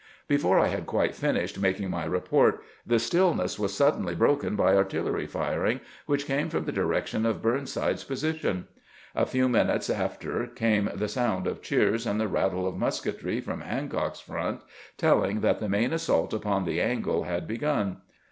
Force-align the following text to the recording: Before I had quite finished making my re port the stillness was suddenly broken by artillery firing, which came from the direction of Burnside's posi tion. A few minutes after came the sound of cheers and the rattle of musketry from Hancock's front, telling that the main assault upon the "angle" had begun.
Before 0.27 0.59
I 0.59 0.65
had 0.69 0.87
quite 0.87 1.13
finished 1.13 1.59
making 1.59 1.91
my 1.91 2.05
re 2.05 2.19
port 2.21 2.63
the 2.87 2.97
stillness 2.97 3.59
was 3.59 3.71
suddenly 3.75 4.15
broken 4.15 4.55
by 4.55 4.75
artillery 4.75 5.27
firing, 5.27 5.79
which 6.07 6.25
came 6.25 6.49
from 6.49 6.65
the 6.65 6.71
direction 6.71 7.23
of 7.23 7.39
Burnside's 7.43 8.03
posi 8.03 8.35
tion. 8.39 8.67
A 9.13 9.27
few 9.27 9.47
minutes 9.47 9.91
after 9.91 10.47
came 10.47 10.89
the 10.95 11.07
sound 11.07 11.45
of 11.45 11.61
cheers 11.61 12.07
and 12.07 12.19
the 12.19 12.27
rattle 12.27 12.65
of 12.67 12.77
musketry 12.77 13.41
from 13.41 13.61
Hancock's 13.61 14.19
front, 14.21 14.61
telling 14.97 15.41
that 15.41 15.59
the 15.59 15.69
main 15.69 15.93
assault 15.93 16.33
upon 16.33 16.65
the 16.65 16.81
"angle" 16.81 17.25
had 17.25 17.47
begun. 17.47 17.97